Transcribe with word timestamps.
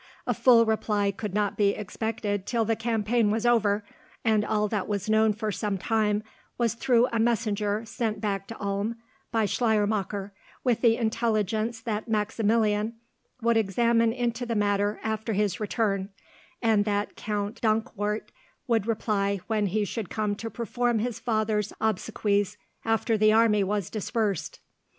A 0.25 0.33
full 0.33 0.65
reply 0.65 1.11
could 1.11 1.35
not 1.35 1.55
be 1.57 1.75
expected 1.75 2.47
till 2.47 2.65
the 2.65 2.75
campaign 2.75 3.29
was 3.29 3.45
over, 3.45 3.85
and 4.25 4.43
all 4.43 4.67
that 4.67 4.87
was 4.87 5.07
known 5.11 5.31
for 5.31 5.51
some 5.51 5.77
time 5.77 6.23
was 6.57 6.73
through 6.73 7.05
a 7.13 7.19
messenger 7.19 7.85
sent 7.85 8.19
back 8.19 8.47
to 8.47 8.59
Ulm 8.59 8.95
by 9.31 9.45
Schleiermacher 9.45 10.33
with 10.63 10.81
the 10.81 10.97
intelligence 10.97 11.79
that 11.81 12.07
Maximilian 12.07 12.95
would 13.43 13.57
examine 13.57 14.11
into 14.11 14.43
the 14.43 14.55
matter 14.55 14.99
after 15.03 15.33
his 15.33 15.59
return, 15.59 16.09
and 16.63 16.83
that 16.85 17.15
Count 17.15 17.61
Dankwart 17.61 18.31
would 18.65 18.87
reply 18.87 19.39
when 19.45 19.67
he 19.67 19.85
should 19.85 20.09
come 20.09 20.33
to 20.37 20.49
perform 20.49 20.97
his 20.97 21.19
father's 21.19 21.73
obsequies 21.79 22.57
after 22.83 23.19
the 23.19 23.33
army 23.33 23.63
was 23.63 23.91
dispersed. 23.91 24.61